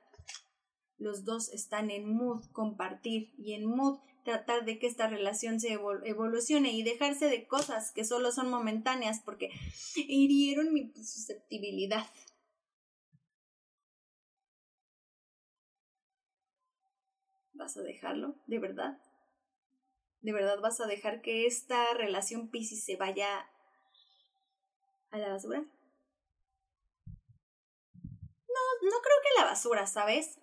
los 0.98 1.26
dos 1.26 1.50
están 1.54 1.92
en 1.92 2.12
mood 2.12 2.44
compartir 2.54 3.36
y 3.38 3.54
en 3.54 3.68
mood 3.68 4.00
tratar 4.28 4.66
de 4.66 4.78
que 4.78 4.88
esta 4.88 5.08
relación 5.08 5.62
se 5.62 5.72
evolucione 5.72 6.74
y 6.74 6.84
dejarse 6.84 7.30
de 7.30 7.48
cosas 7.48 7.94
que 7.94 8.04
solo 8.04 8.34
son 8.34 8.50
momentáneas 8.50 9.22
porque 9.24 9.52
hirieron 9.96 10.74
mi 10.74 10.92
susceptibilidad. 10.96 12.06
¿Vas 17.54 17.78
a 17.78 17.84
dejarlo? 17.84 18.36
¿De 18.48 18.60
verdad? 18.60 19.02
¿De 20.20 20.34
verdad 20.34 20.60
vas 20.60 20.82
a 20.82 20.88
dejar 20.88 21.22
que 21.22 21.46
esta 21.46 21.94
relación 21.94 22.50
Piscis 22.50 22.84
se 22.84 22.98
vaya 22.98 23.50
a 25.12 25.18
la 25.18 25.30
basura? 25.30 25.60
No, 28.50 28.64
no 28.82 28.98
creo 29.02 29.18
que 29.24 29.40
la 29.40 29.46
basura, 29.46 29.88
¿sabes? 29.88 30.38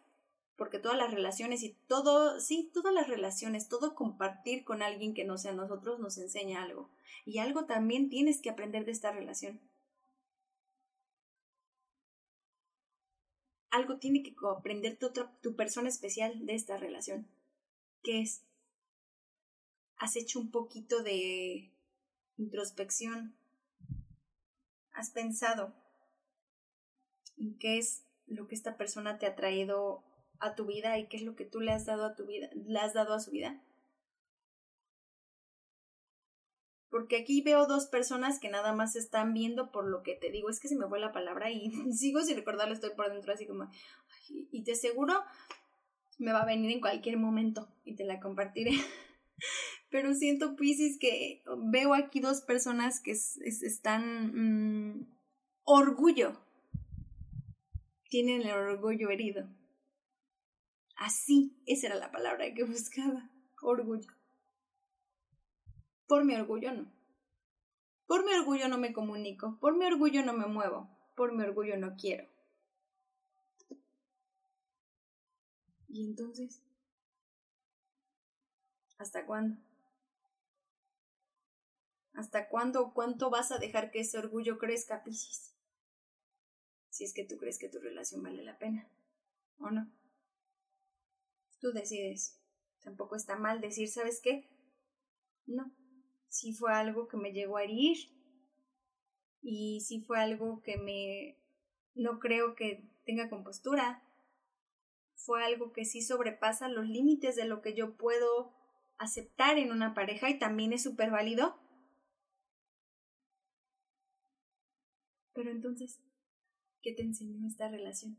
Porque 0.56 0.78
todas 0.78 0.96
las 0.96 1.10
relaciones 1.10 1.62
y 1.62 1.76
todo, 1.88 2.40
sí, 2.40 2.70
todas 2.72 2.94
las 2.94 3.08
relaciones, 3.08 3.68
todo 3.68 3.94
compartir 3.94 4.64
con 4.64 4.82
alguien 4.82 5.14
que 5.14 5.24
no 5.24 5.38
sea 5.38 5.52
nosotros 5.52 5.98
nos 5.98 6.18
enseña 6.18 6.62
algo. 6.62 6.90
Y 7.24 7.38
algo 7.38 7.64
también 7.64 8.08
tienes 8.08 8.40
que 8.40 8.50
aprender 8.50 8.84
de 8.84 8.92
esta 8.92 9.12
relación. 9.12 9.60
Algo 13.70 13.98
tiene 13.98 14.22
que 14.22 14.34
aprender 14.56 14.96
tu, 14.96 15.10
tu 15.42 15.56
persona 15.56 15.88
especial 15.88 16.46
de 16.46 16.54
esta 16.54 16.76
relación. 16.76 17.26
¿Qué 18.02 18.20
es? 18.20 18.42
has 20.04 20.16
hecho 20.16 20.38
un 20.38 20.50
poquito 20.50 21.02
de 21.02 21.70
introspección, 22.36 23.34
has 24.92 25.10
pensado 25.10 25.74
en 27.36 27.58
qué 27.58 27.78
es 27.78 28.04
lo 28.26 28.46
que 28.46 28.54
esta 28.54 28.76
persona 28.76 29.18
te 29.18 29.26
ha 29.26 29.34
traído 29.34 30.04
a 30.40 30.54
tu 30.54 30.66
vida 30.66 30.98
y 30.98 31.08
qué 31.08 31.16
es 31.16 31.22
lo 31.22 31.36
que 31.36 31.44
tú 31.44 31.60
le 31.60 31.72
has 31.72 31.86
dado 31.86 32.04
a 32.04 32.14
tu 32.14 32.26
vida, 32.26 32.48
le 32.54 32.78
has 32.78 32.94
dado 32.94 33.14
a 33.14 33.20
su 33.20 33.30
vida. 33.30 33.60
Porque 36.90 37.16
aquí 37.16 37.42
veo 37.42 37.66
dos 37.66 37.86
personas 37.86 38.38
que 38.38 38.48
nada 38.48 38.72
más 38.72 38.94
están 38.94 39.34
viendo 39.34 39.72
por 39.72 39.84
lo 39.84 40.02
que 40.02 40.14
te 40.14 40.30
digo, 40.30 40.48
es 40.48 40.60
que 40.60 40.68
se 40.68 40.76
me 40.76 40.86
fue 40.86 41.00
la 41.00 41.12
palabra 41.12 41.50
y 41.50 41.70
sigo 41.92 42.20
sin 42.20 42.36
recordarlo, 42.36 42.74
estoy 42.74 42.90
por 42.90 43.12
dentro 43.12 43.32
así 43.32 43.46
como, 43.46 43.68
y 44.28 44.62
te 44.62 44.72
aseguro, 44.72 45.14
me 46.18 46.32
va 46.32 46.42
a 46.42 46.46
venir 46.46 46.70
en 46.70 46.80
cualquier 46.80 47.16
momento 47.16 47.68
y 47.84 47.96
te 47.96 48.04
la 48.04 48.20
compartiré. 48.20 48.72
Pero 49.90 50.14
siento, 50.14 50.56
Pisces, 50.56 50.98
que 50.98 51.42
veo 51.70 51.94
aquí 51.94 52.20
dos 52.20 52.42
personas 52.42 53.00
que 53.00 53.12
están 53.12 54.96
mm, 54.96 55.06
orgullo. 55.64 56.40
Tienen 58.08 58.42
el 58.42 58.52
orgullo 58.52 59.10
herido. 59.10 59.48
Así, 60.96 61.60
esa 61.66 61.88
era 61.88 61.96
la 61.96 62.12
palabra 62.12 62.52
que 62.54 62.64
buscaba. 62.64 63.30
Orgullo. 63.62 64.10
Por 66.06 66.24
mi 66.24 66.34
orgullo 66.34 66.72
no. 66.72 66.92
Por 68.06 68.24
mi 68.24 68.32
orgullo 68.34 68.68
no 68.68 68.78
me 68.78 68.92
comunico. 68.92 69.58
Por 69.60 69.76
mi 69.76 69.86
orgullo 69.86 70.24
no 70.24 70.32
me 70.32 70.46
muevo. 70.46 70.88
Por 71.16 71.32
mi 71.32 71.42
orgullo 71.42 71.76
no 71.76 71.96
quiero. 71.96 72.28
¿Y 75.88 76.06
entonces? 76.06 76.60
¿Hasta 78.98 79.24
cuándo? 79.26 79.60
¿Hasta 82.14 82.48
cuándo 82.48 82.82
o 82.82 82.94
cuánto 82.94 83.30
vas 83.30 83.50
a 83.50 83.58
dejar 83.58 83.90
que 83.90 84.00
ese 84.00 84.18
orgullo 84.18 84.58
crezca, 84.58 85.02
Piscis? 85.02 85.54
Si 86.90 87.04
es 87.04 87.12
que 87.12 87.24
tú 87.24 87.36
crees 87.38 87.58
que 87.58 87.68
tu 87.68 87.80
relación 87.80 88.22
vale 88.22 88.44
la 88.44 88.56
pena, 88.56 88.88
¿o 89.58 89.70
no? 89.70 89.90
Tú 91.64 91.72
decides. 91.72 92.38
Tampoco 92.82 93.16
está 93.16 93.36
mal 93.36 93.62
decir, 93.62 93.88
¿sabes 93.88 94.20
qué? 94.22 94.50
No. 95.46 95.74
Si 96.28 96.52
fue 96.52 96.74
algo 96.74 97.08
que 97.08 97.16
me 97.16 97.32
llegó 97.32 97.56
a 97.56 97.62
herir 97.64 97.96
y 99.40 99.80
si 99.80 100.02
fue 100.02 100.20
algo 100.20 100.60
que 100.60 100.76
me... 100.76 101.38
no 101.94 102.18
creo 102.18 102.54
que 102.54 102.86
tenga 103.06 103.30
compostura 103.30 104.02
fue 105.14 105.42
algo 105.42 105.72
que 105.72 105.86
sí 105.86 106.02
sobrepasa 106.02 106.68
los 106.68 106.86
límites 106.86 107.34
de 107.34 107.46
lo 107.46 107.62
que 107.62 107.72
yo 107.72 107.96
puedo 107.96 108.54
aceptar 108.98 109.56
en 109.56 109.72
una 109.72 109.94
pareja 109.94 110.28
y 110.28 110.38
también 110.38 110.74
es 110.74 110.82
súper 110.82 111.10
válido. 111.10 111.58
Pero 115.32 115.50
entonces, 115.50 115.98
¿qué 116.82 116.92
te 116.92 117.04
enseñó 117.04 117.46
esta 117.46 117.70
relación? 117.70 118.18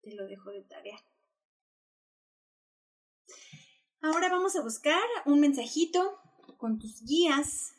Te 0.00 0.14
lo 0.14 0.26
dejo 0.26 0.50
de 0.50 0.62
tarea. 0.62 0.96
Ahora 4.00 4.28
vamos 4.28 4.54
a 4.54 4.62
buscar 4.62 5.02
un 5.26 5.40
mensajito 5.40 6.20
con 6.56 6.78
tus 6.78 7.02
guías, 7.02 7.74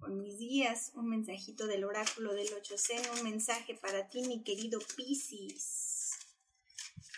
con 0.00 0.20
mis 0.20 0.38
guías, 0.38 0.90
un 0.96 1.08
mensajito 1.08 1.68
del 1.68 1.84
oráculo 1.84 2.34
del 2.34 2.48
8C, 2.48 3.16
un 3.16 3.22
mensaje 3.22 3.74
para 3.76 4.08
ti, 4.08 4.22
mi 4.22 4.42
querido 4.42 4.80
Piscis. 4.96 6.10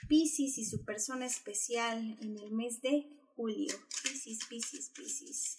Piscis 0.09 0.59
y 0.59 0.67
su 0.67 0.85
persona 0.85 1.25
especial 1.25 2.19
en 2.21 2.39
el 2.39 2.51
mes 2.53 2.83
de 2.83 3.09
julio. 3.35 3.75
Piscis, 4.03 4.45
Piscis, 4.45 4.91
Piscis. 4.91 5.57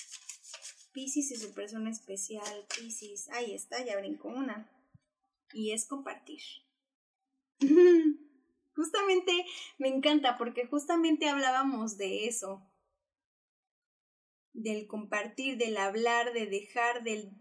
Piscis 0.94 1.32
y 1.32 1.38
su 1.38 1.54
persona 1.56 1.90
especial, 1.90 2.68
Piscis. 2.78 3.30
Ahí 3.30 3.56
está, 3.56 3.84
ya 3.84 3.98
brincó 3.98 4.28
una. 4.28 4.70
Y 5.54 5.72
es 5.72 5.86
compartir. 5.88 6.44
justamente 8.78 9.46
me 9.80 9.90
encanta 9.90 10.38
porque 10.38 10.66
justamente 10.68 11.28
hablábamos 11.28 11.98
de 11.98 12.28
eso. 12.28 12.66
Del 14.54 14.88
compartir, 14.88 15.58
del 15.58 15.78
hablar, 15.78 16.32
de 16.32 16.46
dejar, 16.46 17.04
del 17.04 17.32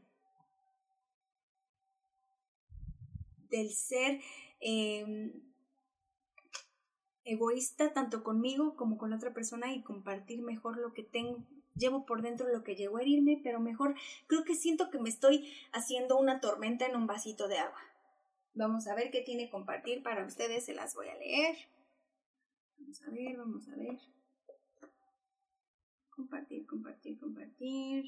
del 3.49 3.71
ser 3.71 4.21
eh, 4.61 5.33
egoísta 7.25 7.93
tanto 7.93 8.25
conmigo 8.25 8.77
como 8.77 8.99
con 8.99 9.13
otra 9.13 9.33
persona 9.33 9.73
y 9.73 9.83
compartir 9.83 10.43
mejor 10.43 10.79
lo 10.79 10.93
que 10.93 11.05
tengo. 11.05 11.45
Llevo 11.75 12.07
por 12.07 12.23
dentro 12.23 12.49
lo 12.49 12.65
que 12.65 12.75
llegó 12.75 12.97
a 12.97 13.03
herirme, 13.03 13.41
pero 13.43 13.61
mejor 13.61 13.95
creo 14.27 14.45
que 14.45 14.55
siento 14.55 14.91
que 14.91 14.99
me 14.99 15.11
estoy 15.11 15.53
haciendo 15.73 16.19
una 16.19 16.41
tormenta 16.41 16.87
en 16.87 16.97
un 16.97 17.07
vasito 17.07 17.49
de 17.49 17.59
agua. 17.59 17.81
Vamos 18.57 18.87
a 18.87 18.95
ver 18.95 19.11
qué 19.11 19.21
tiene 19.21 19.51
compartir 19.51 20.03
para 20.03 20.25
ustedes, 20.25 20.65
se 20.65 20.73
las 20.73 20.95
voy 20.95 21.09
a 21.09 21.15
leer. 21.15 21.57
Vamos 22.79 23.03
a 23.03 23.11
ver, 23.11 23.37
vamos 23.37 23.69
a 23.69 23.77
ver. 23.77 23.99
Compartir, 26.09 26.67
compartir, 26.67 27.19
compartir. 27.19 28.07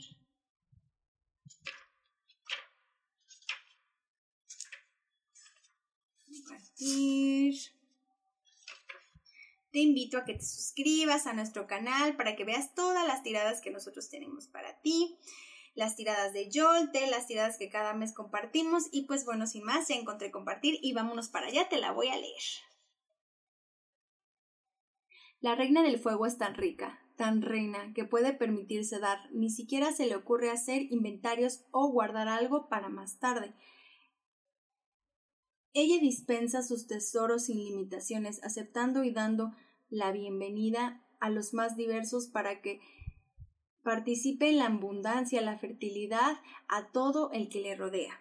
Compartir. 6.27 7.55
Te 9.71 9.81
invito 9.81 10.17
a 10.17 10.25
que 10.25 10.33
te 10.33 10.45
suscribas 10.45 11.27
a 11.27 11.35
nuestro 11.35 11.67
canal 11.67 12.17
para 12.17 12.37
que 12.37 12.45
veas 12.45 12.75
todas 12.75 13.07
las 13.07 13.23
tiradas 13.23 13.61
que 13.61 13.71
nosotros 13.71 14.09
tenemos 14.09 14.47
para 14.47 14.81
ti. 14.81 15.19
Las 15.79 15.95
tiradas 15.95 16.33
de 16.33 16.51
Yolte, 16.51 17.09
las 17.09 17.29
tiradas 17.29 17.57
que 17.57 17.69
cada 17.69 17.95
mes 17.95 18.13
compartimos. 18.13 18.89
Y 18.91 19.03
pues 19.03 19.25
bueno, 19.25 19.47
sin 19.47 19.63
más, 19.63 19.87
ya 19.87 19.95
encontré 19.95 20.33
compartir 20.33 20.77
y 20.83 20.93
vámonos 20.93 21.29
para 21.29 21.47
allá, 21.47 21.69
te 21.69 21.79
la 21.79 21.93
voy 21.93 22.09
a 22.09 22.17
leer. 22.17 22.43
La 25.39 25.55
reina 25.55 25.85
del 25.85 26.01
fuego 26.01 26.27
es 26.27 26.37
tan 26.37 26.57
rica, 26.57 26.99
tan 27.15 27.43
reina, 27.43 27.93
que 27.95 28.05
puede 28.05 28.33
permitirse 28.33 28.99
dar, 28.99 29.21
ni 29.33 29.51
siquiera 29.51 29.93
se 29.93 30.07
le 30.07 30.17
ocurre 30.17 30.51
hacer 30.51 30.83
inventarios 30.91 31.65
o 31.71 31.93
guardar 31.93 32.27
algo 32.27 32.69
para 32.69 32.89
más 32.89 33.21
tarde. 33.21 33.55
Ella 35.75 36.01
dispensa 36.01 36.65
sus 36.65 36.89
tesoros 36.89 37.45
sin 37.45 37.59
limitaciones, 37.59 38.43
aceptando 38.43 39.05
y 39.05 39.13
dando 39.13 39.53
la 39.91 40.11
bienvenida 40.11 41.07
a 41.21 41.31
los 41.31 41.55
más 41.55 41.77
diversos 41.77 42.27
para 42.27 42.63
que 42.63 42.81
participe 43.89 44.51
en 44.51 44.59
la 44.59 44.67
abundancia, 44.67 45.41
la 45.41 45.57
fertilidad 45.57 46.43
a 46.69 46.89
todo 46.93 47.33
el 47.33 47.49
que 47.49 47.63
le 47.63 47.75
rodea. 47.75 48.21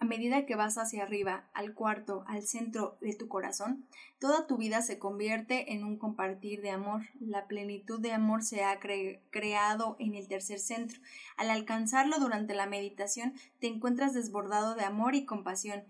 A 0.00 0.04
medida 0.04 0.46
que 0.46 0.56
vas 0.56 0.76
hacia 0.76 1.04
arriba, 1.04 1.48
al 1.54 1.74
cuarto, 1.74 2.24
al 2.26 2.42
centro 2.42 2.98
de 3.00 3.14
tu 3.14 3.28
corazón, 3.28 3.86
toda 4.18 4.48
tu 4.48 4.56
vida 4.56 4.82
se 4.82 4.98
convierte 4.98 5.74
en 5.74 5.84
un 5.84 5.96
compartir 5.96 6.60
de 6.60 6.70
amor. 6.70 7.02
La 7.20 7.46
plenitud 7.46 8.00
de 8.00 8.10
amor 8.10 8.42
se 8.42 8.64
ha 8.64 8.80
creado 8.80 9.94
en 10.00 10.16
el 10.16 10.26
tercer 10.26 10.58
centro. 10.58 11.00
Al 11.36 11.50
alcanzarlo 11.50 12.18
durante 12.18 12.54
la 12.54 12.66
meditación, 12.66 13.34
te 13.60 13.68
encuentras 13.68 14.12
desbordado 14.12 14.74
de 14.74 14.82
amor 14.82 15.14
y 15.14 15.24
compasión. 15.24 15.84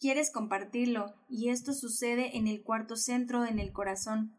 Quieres 0.00 0.32
compartirlo, 0.32 1.14
y 1.28 1.50
esto 1.50 1.72
sucede 1.72 2.36
en 2.36 2.48
el 2.48 2.64
cuarto 2.64 2.96
centro, 2.96 3.46
en 3.46 3.60
el 3.60 3.70
corazón. 3.70 4.34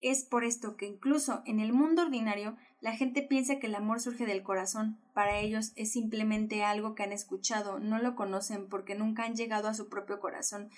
Es 0.00 0.24
por 0.24 0.44
esto 0.44 0.76
que 0.76 0.86
incluso 0.86 1.42
en 1.44 1.60
el 1.60 1.72
mundo 1.72 2.02
ordinario 2.02 2.56
la 2.80 2.96
gente 2.96 3.22
piensa 3.22 3.58
que 3.58 3.66
el 3.66 3.74
amor 3.74 4.00
surge 4.00 4.24
del 4.24 4.42
corazón. 4.42 4.98
Para 5.12 5.40
ellos 5.40 5.72
es 5.76 5.92
simplemente 5.92 6.64
algo 6.64 6.94
que 6.94 7.02
han 7.02 7.12
escuchado, 7.12 7.78
no 7.78 7.98
lo 7.98 8.14
conocen 8.16 8.68
porque 8.68 8.94
nunca 8.94 9.24
han 9.24 9.34
llegado 9.34 9.68
a 9.68 9.74
su 9.74 9.88
propio 9.88 10.20
corazón. 10.20 10.70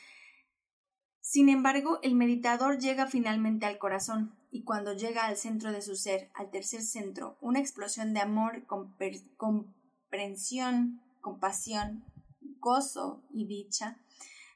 Sin 1.21 1.49
embargo, 1.49 2.01
el 2.03 2.17
meditador 2.17 2.79
llega 2.79 3.07
finalmente 3.07 3.65
al 3.65 3.79
corazón, 3.79 4.35
y 4.51 4.65
cuando 4.65 4.93
llega 4.93 5.25
al 5.25 5.37
centro 5.37 5.71
de 5.71 5.81
su 5.81 5.95
ser, 5.95 6.31
al 6.35 6.51
tercer 6.51 6.83
centro, 6.83 7.39
una 7.41 7.61
explosión 7.61 8.13
de 8.13 8.21
amor, 8.21 8.67
comprensión, 9.37 11.01
compasión, 11.21 12.05
gozo 12.59 13.23
y 13.31 13.47
dicha, 13.47 13.99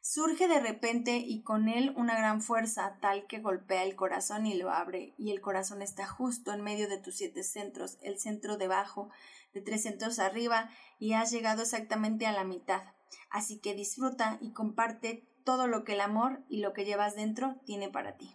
surge 0.08 0.46
de 0.46 0.60
repente 0.60 1.16
y 1.16 1.42
con 1.42 1.68
él 1.68 1.92
una 1.96 2.16
gran 2.16 2.40
fuerza 2.40 2.96
tal 3.00 3.26
que 3.26 3.40
golpea 3.40 3.82
el 3.82 3.96
corazón 3.96 4.46
y 4.46 4.54
lo 4.54 4.70
abre, 4.70 5.14
y 5.18 5.32
el 5.32 5.40
corazón 5.40 5.82
está 5.82 6.06
justo 6.06 6.52
en 6.52 6.62
medio 6.62 6.88
de 6.88 6.98
tus 6.98 7.16
siete 7.16 7.42
centros, 7.42 7.98
el 8.02 8.20
centro 8.20 8.56
debajo, 8.56 9.10
de 9.52 9.62
tres 9.62 9.82
centros 9.82 10.20
arriba, 10.20 10.70
y 11.00 11.14
has 11.14 11.32
llegado 11.32 11.62
exactamente 11.62 12.24
a 12.24 12.32
la 12.32 12.44
mitad. 12.44 12.82
Así 13.30 13.58
que 13.58 13.74
disfruta 13.74 14.38
y 14.40 14.52
comparte 14.52 15.26
todo 15.42 15.66
lo 15.66 15.82
que 15.82 15.94
el 15.94 16.00
amor 16.00 16.44
y 16.48 16.60
lo 16.60 16.72
que 16.72 16.84
llevas 16.84 17.16
dentro 17.16 17.56
tiene 17.64 17.88
para 17.88 18.16
ti. 18.16 18.32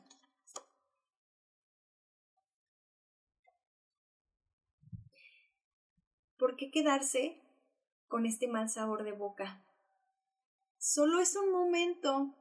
¿Por 6.37 6.57
qué 6.57 6.69
quedarse 6.69 7.41
con 8.09 8.25
este 8.25 8.49
mal 8.49 8.69
sabor 8.69 9.05
de 9.05 9.13
boca? 9.13 9.63
Solo 10.81 11.19
es 11.19 11.35
un 11.35 11.51
momento. 11.51 12.35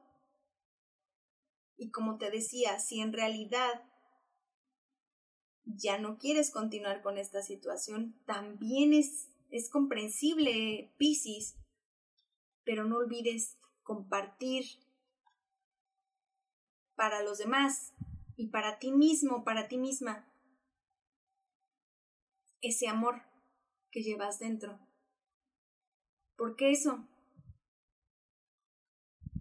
Y 1.77 1.91
como 1.91 2.17
te 2.17 2.31
decía, 2.31 2.79
si 2.79 2.99
en 2.99 3.13
realidad 3.13 3.83
ya 5.63 5.99
no 5.99 6.17
quieres 6.17 6.49
continuar 6.49 7.03
con 7.03 7.19
esta 7.19 7.43
situación, 7.43 8.19
también 8.25 8.93
es, 8.93 9.29
es 9.51 9.69
comprensible, 9.69 10.91
Piscis, 10.97 11.55
pero 12.63 12.83
no 12.83 12.97
olvides 12.97 13.59
compartir 13.83 14.65
para 16.95 17.21
los 17.21 17.37
demás 17.37 17.93
y 18.37 18.47
para 18.47 18.79
ti 18.79 18.91
mismo, 18.91 19.43
para 19.43 19.67
ti 19.67 19.77
misma, 19.77 20.27
ese 22.61 22.87
amor 22.87 23.21
que 23.91 24.01
llevas 24.01 24.39
dentro. 24.39 24.79
Porque 26.35 26.71
eso, 26.71 27.07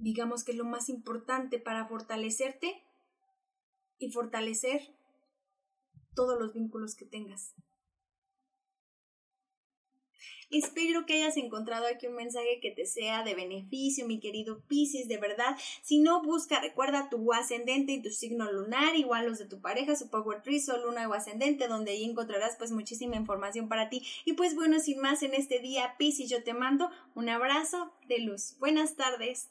digamos 0.01 0.45
que 0.45 0.53
es 0.53 0.59
lo 0.59 0.65
más 0.65 0.89
importante 0.89 1.59
para 1.59 1.87
fortalecerte 1.87 2.83
y 3.99 4.11
fortalecer 4.11 4.95
todos 6.15 6.39
los 6.41 6.53
vínculos 6.55 6.95
que 6.95 7.05
tengas. 7.05 7.55
Espero 10.51 11.07
que 11.07 11.15
hayas 11.15 11.37
encontrado 11.37 11.87
aquí 11.87 12.09
un 12.09 12.17
mensaje 12.17 12.59
que 12.61 12.73
te 12.73 12.85
sea 12.85 13.23
de 13.23 13.35
beneficio, 13.35 14.05
mi 14.05 14.19
querido 14.19 14.65
Piscis, 14.67 15.07
de 15.07 15.17
verdad. 15.17 15.57
Si 15.81 16.01
no, 16.01 16.25
busca, 16.25 16.61
recuerda 16.61 17.09
tu 17.09 17.33
ascendente 17.33 17.93
y 17.93 18.03
tu 18.03 18.11
signo 18.11 18.51
lunar, 18.51 18.97
igual 18.97 19.27
los 19.27 19.39
de 19.39 19.47
tu 19.47 19.61
pareja, 19.61 19.95
su 19.95 20.11
Power 20.11 20.43
Tree, 20.43 20.59
Sol, 20.59 20.83
Luna 20.83 21.09
o 21.09 21.15
Ascendente, 21.15 21.69
donde 21.69 21.93
ahí 21.93 22.03
encontrarás 22.03 22.57
pues 22.59 22.73
muchísima 22.73 23.15
información 23.15 23.69
para 23.69 23.91
ti. 23.91 24.05
Y 24.25 24.33
pues 24.33 24.57
bueno, 24.57 24.81
sin 24.81 24.99
más 24.99 25.23
en 25.23 25.35
este 25.35 25.61
día, 25.61 25.95
Piscis, 25.99 26.29
yo 26.29 26.43
te 26.43 26.53
mando 26.53 26.91
un 27.15 27.29
abrazo 27.29 27.93
de 28.09 28.19
luz. 28.19 28.57
Buenas 28.59 28.97
tardes. 28.97 29.51